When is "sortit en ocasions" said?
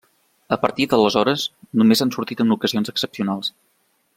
2.17-2.93